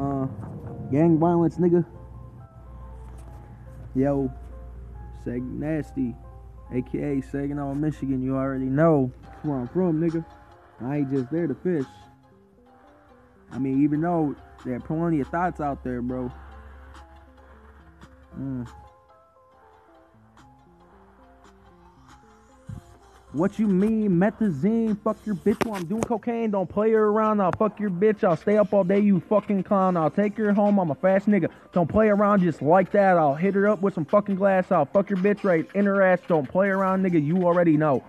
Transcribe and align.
Uh, 0.00 0.26
gang 0.90 1.18
violence, 1.18 1.58
nigga. 1.58 1.84
Yo, 3.94 4.32
Seg 5.26 5.42
Nasty, 5.42 6.14
aka 6.72 7.20
Saginaw, 7.20 7.74
Michigan. 7.74 8.22
You 8.22 8.36
already 8.36 8.64
know 8.64 9.12
where 9.42 9.58
I'm 9.58 9.68
from, 9.68 10.00
nigga. 10.00 10.24
I 10.80 10.98
ain't 10.98 11.10
just 11.10 11.30
there 11.30 11.46
to 11.46 11.54
fish. 11.54 11.86
I 13.52 13.58
mean, 13.58 13.82
even 13.82 14.00
though 14.00 14.34
there 14.64 14.76
are 14.76 14.80
plenty 14.80 15.20
of 15.20 15.28
thoughts 15.28 15.60
out 15.60 15.84
there, 15.84 16.00
bro. 16.00 16.32
Mm. 18.38 18.66
What 23.32 23.60
you 23.60 23.68
mean, 23.68 24.10
methazine? 24.10 25.00
Fuck 25.04 25.18
your 25.24 25.36
bitch 25.36 25.64
while 25.64 25.76
I'm 25.76 25.86
doing 25.86 26.02
cocaine. 26.02 26.50
Don't 26.50 26.68
play 26.68 26.90
her 26.90 27.06
around. 27.06 27.40
I'll 27.40 27.52
fuck 27.52 27.78
your 27.78 27.90
bitch. 27.90 28.24
I'll 28.24 28.36
stay 28.36 28.58
up 28.58 28.72
all 28.72 28.82
day, 28.82 28.98
you 28.98 29.20
fucking 29.20 29.62
clown. 29.62 29.96
I'll 29.96 30.10
take 30.10 30.36
her 30.36 30.52
home. 30.52 30.80
I'm 30.80 30.90
a 30.90 30.96
fast 30.96 31.28
nigga. 31.28 31.48
Don't 31.72 31.88
play 31.88 32.08
around 32.08 32.40
just 32.40 32.60
like 32.60 32.90
that. 32.90 33.16
I'll 33.16 33.36
hit 33.36 33.54
her 33.54 33.68
up 33.68 33.82
with 33.82 33.94
some 33.94 34.04
fucking 34.04 34.34
glass. 34.34 34.72
I'll 34.72 34.84
fuck 34.84 35.10
your 35.10 35.18
bitch 35.20 35.44
right 35.44 35.64
in 35.76 35.86
her 35.86 36.02
ass. 36.02 36.18
Don't 36.26 36.48
play 36.48 36.70
around, 36.70 37.04
nigga. 37.04 37.24
You 37.24 37.44
already 37.44 37.76
know. 37.76 38.02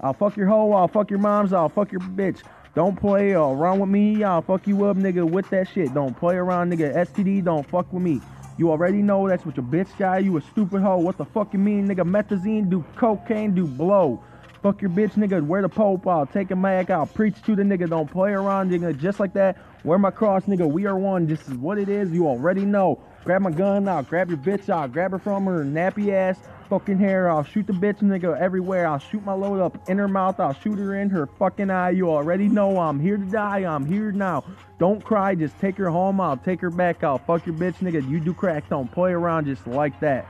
I'll 0.00 0.12
fuck 0.12 0.36
your 0.36 0.48
hoe. 0.48 0.72
I'll 0.72 0.88
fuck 0.88 1.08
your 1.08 1.18
moms. 1.18 1.54
I'll 1.54 1.70
fuck 1.70 1.90
your 1.90 2.02
bitch. 2.02 2.42
Don't 2.74 2.94
play 2.94 3.32
around 3.32 3.78
with 3.78 3.88
me. 3.88 4.22
I'll 4.22 4.42
fuck 4.42 4.66
you 4.66 4.84
up, 4.84 4.98
nigga, 4.98 5.24
with 5.26 5.48
that 5.48 5.68
shit. 5.68 5.94
Don't 5.94 6.14
play 6.14 6.34
around, 6.34 6.70
nigga. 6.70 6.94
STD, 6.94 7.42
don't 7.42 7.66
fuck 7.66 7.90
with 7.90 8.02
me. 8.02 8.20
You 8.58 8.70
already 8.70 9.02
know 9.02 9.28
that's 9.28 9.44
what 9.44 9.56
your 9.56 9.66
bitch 9.66 9.88
guy. 9.98 10.18
You 10.18 10.36
a 10.36 10.42
stupid 10.42 10.80
hoe. 10.80 10.98
What 10.98 11.18
the 11.18 11.24
fuck 11.24 11.52
you 11.52 11.58
mean, 11.58 11.88
nigga? 11.88 12.04
Methazine, 12.08 12.70
do 12.70 12.84
cocaine, 12.96 13.54
do 13.54 13.66
blow. 13.66 14.22
Fuck 14.66 14.82
your 14.82 14.90
bitch, 14.90 15.12
nigga. 15.12 15.46
Wear 15.46 15.62
the 15.62 15.68
pope. 15.68 16.08
I'll 16.08 16.26
take 16.26 16.50
a 16.50 16.56
mag. 16.56 16.90
I'll 16.90 17.06
preach 17.06 17.40
to 17.42 17.54
the 17.54 17.62
nigga. 17.62 17.88
Don't 17.88 18.10
play 18.10 18.32
around, 18.32 18.72
nigga. 18.72 18.98
Just 18.98 19.20
like 19.20 19.32
that. 19.34 19.56
Wear 19.84 19.96
my 19.96 20.10
cross, 20.10 20.42
nigga. 20.46 20.68
We 20.68 20.86
are 20.86 20.98
one. 20.98 21.28
This 21.28 21.46
is 21.46 21.54
what 21.54 21.78
it 21.78 21.88
is. 21.88 22.10
You 22.10 22.26
already 22.26 22.64
know. 22.64 22.98
Grab 23.24 23.42
my 23.42 23.52
gun. 23.52 23.86
I'll 23.86 24.02
grab 24.02 24.28
your 24.28 24.38
bitch. 24.38 24.68
I'll 24.68 24.88
grab 24.88 25.12
her 25.12 25.20
from 25.20 25.46
her 25.46 25.64
nappy 25.64 26.12
ass 26.12 26.40
fucking 26.68 26.98
hair. 26.98 27.30
I'll 27.30 27.44
shoot 27.44 27.68
the 27.68 27.74
bitch 27.74 28.00
nigga 28.00 28.36
everywhere. 28.40 28.88
I'll 28.88 28.98
shoot 28.98 29.24
my 29.24 29.34
load 29.34 29.60
up 29.60 29.88
in 29.88 29.98
her 29.98 30.08
mouth. 30.08 30.40
I'll 30.40 30.52
shoot 30.52 30.80
her 30.80 30.96
in 30.96 31.10
her 31.10 31.26
fucking 31.38 31.70
eye. 31.70 31.90
You 31.90 32.10
already 32.10 32.48
know 32.48 32.76
I'm 32.80 32.98
here 32.98 33.18
to 33.18 33.24
die. 33.24 33.72
I'm 33.72 33.86
here 33.86 34.10
now. 34.10 34.42
Don't 34.80 35.04
cry. 35.04 35.36
Just 35.36 35.56
take 35.60 35.76
her 35.76 35.90
home. 35.90 36.20
I'll 36.20 36.38
take 36.38 36.60
her 36.60 36.70
back. 36.70 37.04
I'll 37.04 37.18
fuck 37.18 37.46
your 37.46 37.54
bitch 37.54 37.76
nigga. 37.76 38.10
You 38.10 38.18
do 38.18 38.34
crack. 38.34 38.68
Don't 38.68 38.90
play 38.90 39.12
around 39.12 39.44
just 39.44 39.64
like 39.68 40.00
that. 40.00 40.26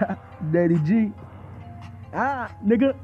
Daddy 0.50 0.80
G. 0.84 1.12
Ah, 2.18 2.50
nigga. 2.64 2.96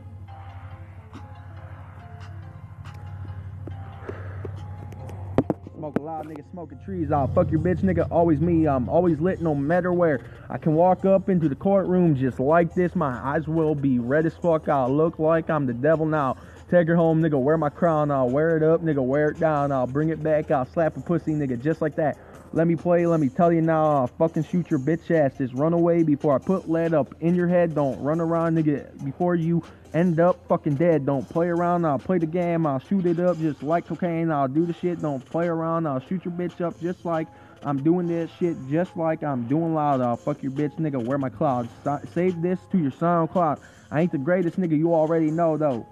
Smoke 5.77 5.99
a 5.99 6.03
lot, 6.03 6.25
nigga. 6.25 6.43
Smoking 6.51 6.79
trees. 6.83 7.13
I'll 7.13 7.27
fuck 7.27 7.51
your 7.51 7.61
bitch, 7.61 7.81
nigga. 7.81 8.09
Always 8.11 8.41
me. 8.41 8.67
I'm 8.67 8.89
always 8.89 9.21
lit 9.21 9.43
no 9.43 9.55
matter 9.55 9.93
where. 9.93 10.25
I 10.49 10.57
can 10.57 10.75
walk 10.75 11.05
up 11.05 11.29
into 11.29 11.47
the 11.47 11.55
courtroom 11.55 12.17
just 12.17 12.41
like 12.41 12.75
this. 12.75 12.95
My 12.97 13.13
eyes 13.23 13.47
will 13.47 13.75
be 13.75 13.99
red 13.99 14.25
as 14.25 14.35
fuck. 14.35 14.71
I'll 14.71 14.89
look 14.89 15.19
like 15.19 15.51
I'm 15.51 15.67
the 15.67 15.75
devil 15.75 16.07
now. 16.07 16.39
Take 16.71 16.89
her 16.89 16.97
home, 16.97 17.21
nigga. 17.21 17.39
Wear 17.39 17.59
my 17.59 17.69
crown. 17.69 18.11
I'll 18.11 18.31
wear 18.31 18.57
it 18.57 18.63
up, 18.63 18.83
nigga. 18.83 19.05
Wear 19.05 19.29
it 19.29 19.39
down. 19.39 19.73
I'll 19.73 19.87
bring 19.87 20.09
it 20.09 20.23
back. 20.23 20.51
I'll 20.51 20.65
slap 20.65 20.97
a 20.97 21.01
pussy, 21.01 21.33
nigga, 21.33 21.61
just 21.63 21.83
like 21.83 21.97
that. 21.97 22.17
Let 22.55 22.67
me 22.67 22.77
play, 22.77 23.07
let 23.07 23.19
me 23.19 23.31
tell 23.31 23.51
you 23.51 23.63
now, 23.63 24.01
I'll 24.01 24.07
fucking 24.07 24.45
shoot 24.45 24.71
your 24.71 24.79
bitch 24.79 25.11
ass. 25.11 25.33
Just 25.39 25.55
run 25.55 25.73
away 25.73 26.03
before 26.03 26.35
I 26.35 26.39
put 26.39 26.69
lead 26.69 26.93
up 26.93 27.15
in 27.21 27.35
your 27.35 27.49
head. 27.49 27.75
Don't 27.75 27.99
run 28.03 28.21
around, 28.21 28.57
nigga, 28.57 29.03
before 29.03 29.35
you 29.37 29.63
end 29.95 30.21
up 30.21 30.37
fucking 30.49 30.75
dead. 30.75 31.07
Don't 31.07 31.27
play 31.27 31.49
around, 31.49 31.87
I'll 31.87 31.99
play 31.99 32.19
the 32.19 32.27
game, 32.27 32.67
I'll 32.67 32.79
shoot 32.79 33.07
it 33.07 33.19
up 33.19 33.39
just 33.39 33.63
like 33.63 33.87
cocaine. 33.87 34.31
I'll 34.31 34.49
do 34.49 34.67
the 34.67 34.75
shit, 34.75 35.01
don't 35.01 35.25
play 35.25 35.47
around, 35.47 35.87
I'll 35.87 36.01
shoot 36.01 36.27
your 36.27 36.35
bitch 36.35 36.61
up 36.61 36.79
just 36.79 37.07
like 37.07 37.27
I'm 37.63 37.83
doing 37.83 38.07
this 38.07 38.31
shit, 38.39 38.57
just 38.69 38.99
like 38.99 39.23
I'm 39.23 39.49
doing 39.49 39.75
loud. 39.75 40.03
I'll 40.03 40.17
fuck 40.19 40.43
your 40.43 40.53
bitch, 40.53 40.77
nigga, 40.79 41.03
wear 41.03 41.17
my 41.17 41.31
cloud. 41.31 41.71
Save 42.13 42.43
this 42.43 42.59
to 42.73 42.79
your 42.79 42.91
SoundCloud. 42.91 43.61
I 43.91 44.03
ain't 44.03 44.13
the 44.13 44.19
greatest 44.19 44.61
nigga, 44.61 44.77
you 44.77 44.93
already 44.93 45.31
know 45.31 45.57
though. 45.57 45.87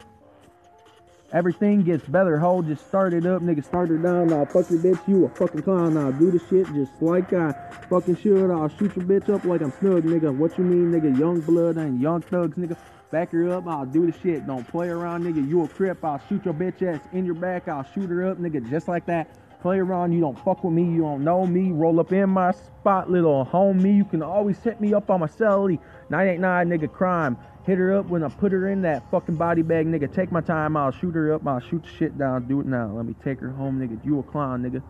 Everything 1.32 1.84
gets 1.84 2.04
better, 2.08 2.38
ho. 2.38 2.60
Just 2.60 2.88
start 2.88 3.14
it 3.14 3.24
up, 3.24 3.41
nigga. 3.41 3.64
Start 3.64 3.91
it 3.92 4.02
down. 4.02 4.32
I'll 4.32 4.46
fuck 4.46 4.68
your 4.68 4.80
bitch. 4.80 5.00
You 5.06 5.26
a 5.26 5.28
fucking 5.28 5.62
clown. 5.62 5.96
I'll 5.96 6.10
do 6.10 6.32
the 6.32 6.41
shit 6.50 6.66
just 6.74 6.91
like 7.00 7.32
I 7.32 7.52
fucking 7.88 8.16
should. 8.16 8.50
I'll 8.50 8.68
shoot 8.68 8.96
your 8.96 9.04
bitch 9.04 9.32
up 9.32 9.44
like 9.44 9.60
I'm 9.60 9.72
snug, 9.78 10.02
nigga. 10.02 10.36
What 10.36 10.58
you 10.58 10.64
mean, 10.64 10.90
nigga? 10.90 11.16
Young 11.16 11.40
blood 11.40 11.76
and 11.76 12.00
young 12.00 12.20
thugs, 12.20 12.56
nigga. 12.56 12.76
Back 13.12 13.30
her 13.30 13.48
up. 13.50 13.69
I'll 13.69 13.86
do 13.86 14.10
the 14.10 14.19
shit. 14.19 14.44
Don't 14.44 14.66
play 14.66 14.88
around, 14.88 15.22
nigga. 15.22 15.48
You 15.48 15.62
a 15.62 15.69
crip. 15.69 16.04
I'll 16.04 16.20
shoot 16.28 16.44
your 16.44 16.54
bitch 16.54 16.82
ass 16.82 17.00
in 17.12 17.24
your 17.24 17.34
back. 17.34 17.69
I'll 17.69 17.86
shoot 17.94 18.10
her 18.10 18.28
up, 18.28 18.38
nigga. 18.38 18.69
Just 18.69 18.88
like 18.88 19.06
that. 19.06 19.28
Play 19.62 19.78
around. 19.78 20.12
You 20.12 20.20
don't 20.20 20.38
fuck 20.44 20.64
with 20.64 20.72
me. 20.72 20.82
You 20.82 21.02
don't 21.02 21.22
know 21.22 21.46
me. 21.46 21.70
Roll 21.70 22.00
up 22.00 22.12
in 22.12 22.30
my 22.30 22.50
spot, 22.50 23.08
little 23.08 23.46
homie. 23.46 23.96
You 23.96 24.04
can 24.04 24.22
always 24.22 24.58
hit 24.58 24.80
me 24.80 24.94
up 24.94 25.10
on 25.10 25.20
my 25.20 25.26
celly. 25.28 25.78
989, 26.08 26.69
nigga. 26.69 26.92
Crime. 26.92 27.36
Hit 27.66 27.78
her 27.78 27.94
up 27.94 28.06
when 28.06 28.25
I 28.25 28.28
put 28.28 28.53
her 28.53 28.69
in 28.69 28.82
that 28.82 29.10
fucking 29.10 29.37
body 29.37 29.62
bag, 29.62 29.87
nigga. 29.87 30.12
Take 30.12 30.32
my 30.32 30.41
time, 30.41 30.76
I'll 30.76 30.91
shoot 30.91 31.15
her 31.15 31.34
up, 31.34 31.47
I'll 31.47 31.60
shoot 31.60 31.82
the 31.82 31.91
shit 31.91 32.19
down. 32.19 32.48
Do 32.48 32.60
it 32.60 32.66
now. 32.66 32.91
Let 32.94 33.04
me 33.04 33.15
take 33.22 33.41
her 33.41 33.50
home, 33.50 33.78
nigga. 33.78 34.04
You 34.04 34.19
a 34.19 34.22
clown, 34.22 34.62
nigga. 34.62 34.82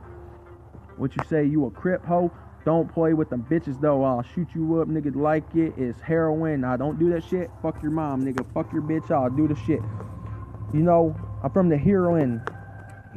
What 0.97 1.17
you 1.17 1.23
say, 1.29 1.45
you 1.45 1.67
a 1.67 1.71
crip 1.71 2.05
hoe? 2.05 2.31
Don't 2.65 2.93
play 2.93 3.15
with 3.15 3.31
them 3.31 3.47
bitches 3.51 3.81
though. 3.81 4.05
I'll 4.05 4.23
shoot 4.23 4.49
you 4.55 4.81
up, 4.81 4.89
nigga. 4.89 5.15
Like 5.17 5.55
it. 5.55 5.73
It's 5.77 6.01
heroin. 6.01 6.63
I 6.63 6.77
don't 6.77 6.99
do 6.99 7.11
that 7.11 7.25
shit. 7.25 7.51
Fuck 7.63 7.83
your 7.83 7.91
mom, 7.91 8.25
nigga. 8.25 8.45
Fuck 8.53 8.73
your 8.73 8.83
bitch. 8.83 9.11
I'll 9.11 9.31
do 9.31 9.49
the 9.49 9.55
shit. 9.55 9.81
You 10.75 10.81
know, 10.83 11.17
I'm 11.43 11.51
from 11.51 11.69
the 11.71 11.79
heroin. 11.79 12.43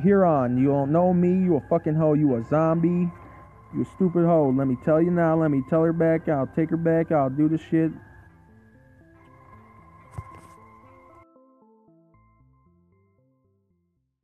Huron. 0.02 0.58
You 0.58 0.70
don't 0.70 0.92
know 0.92 1.14
me. 1.14 1.44
You 1.44 1.58
a 1.58 1.62
fucking 1.70 1.96
hoe. 1.96 2.14
You 2.14 2.36
a 2.38 2.44
zombie. 2.46 3.12
You 3.76 3.82
a 3.82 3.86
stupid 3.96 4.26
hoe. 4.26 4.54
Let 4.56 4.68
me 4.68 4.78
tell 4.86 5.02
you 5.02 5.12
now. 5.12 5.36
Let 5.36 5.52
me 5.52 5.62
tell 5.70 5.84
her 5.84 5.94
back. 5.94 6.30
I'll 6.30 6.48
take 6.48 6.70
her 6.70 6.78
back. 6.78 7.12
I'll 7.12 7.30
do 7.30 7.50
the 7.50 7.58
shit. 7.58 7.92